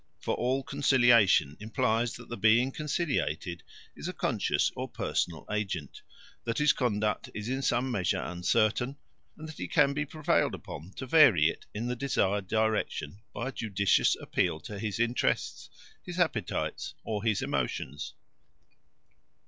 [0.19, 3.61] For all conciliation implies that the being conciliated
[3.95, 6.01] is a conscious or personal agent,
[6.43, 8.97] that his conduct is in some measure uncertain,
[9.37, 13.49] and that he can be prevailed upon to vary it in the desired direction by
[13.49, 15.69] a judicious appeal to his interests,
[16.03, 18.15] his appetites, or his emotions.